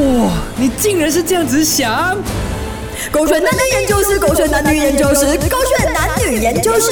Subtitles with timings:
[0.00, 2.16] 哇，你竟然是这样子想！
[3.12, 6.90] 狗选男女研究室，狗选男女研究室，狗选男女研究室。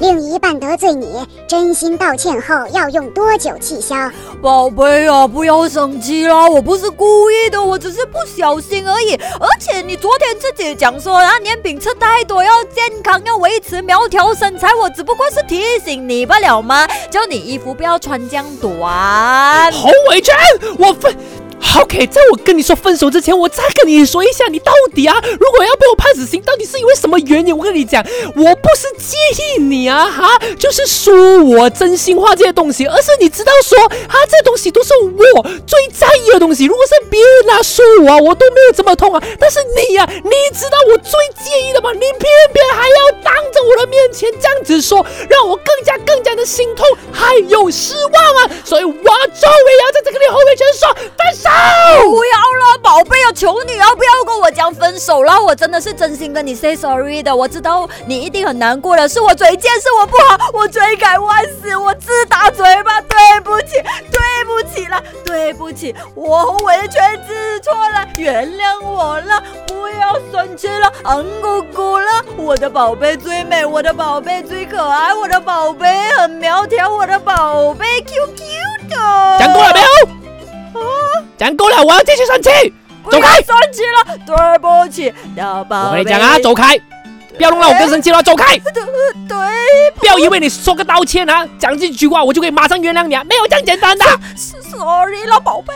[0.00, 4.10] 另一半得罪你，真心道歉后要用多久气消？
[4.42, 9.14] 宝贝啊，不要生气啦，我不是故意的，我只是不小心而已。
[9.14, 16.86] 而且你昨天自己讲说啊，年饼吃太多要健康，要维持苗条身材，我只不过是提醒你不了吗？
[17.10, 19.72] 叫你衣服不要穿这样短。
[19.72, 20.34] 洪伟全，
[20.76, 21.16] 我分。
[21.80, 27.56] OK，在我跟你说分手之前，我再跟你说一下，你到底啊，如果要被我判死刑，到底是因为什么原因？
[27.56, 28.04] 我跟你讲，
[28.36, 29.16] 我不是介
[29.56, 34.92] 意你啊，哈，就是说我真心话这些东西，而是你知道说，啊，这东西都是
[35.34, 36.64] 我最在意的东西。
[36.66, 41.10] 如果是别人啊说我啊，我都没有这么痛啊，但是你呀，你知道我最
[41.44, 41.90] 介意的吗？
[41.92, 42.20] 你偏
[42.52, 45.04] 偏还要当着我的面前这样子说，
[45.44, 51.50] 我更加更加的心痛，还有失望啊，所以我终于要在这个里后面全说分手。
[52.04, 57.34] 不要了，宝贝啊，求你啊，不要跟我讲分手了，我真的是真心跟你 say sorry 的。
[57.34, 72.13] 我知道你一定很难过的，是我嘴贱，是我不好，我罪该万死，我自打嘴巴，对不起，对不起了，对不起，我完全知错了，原谅我了，不要生气了，昂姑姑了，
[72.44, 79.38] 我的宝贝最美，我的宝贝最可爱，我的宝贝很苗条，我的宝贝 Q Q 的。
[79.38, 79.86] 讲够了没有？
[81.38, 82.50] 讲够了，我要继续生气，
[83.10, 83.40] 走开！
[83.40, 85.74] 生气了，对不起，宝贝。
[85.74, 86.78] 我跟你讲啊，走开！
[87.38, 88.58] 不要弄到我更生气了，走开！
[89.26, 89.38] 对，
[89.96, 94.04] 不要以为你说个道歉啊，讲这句话我就可以马上原谅你啊，没有这样简单的。
[94.36, 95.72] Sorry 了，宝贝。